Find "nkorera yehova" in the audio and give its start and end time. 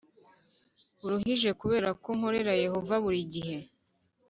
2.17-2.95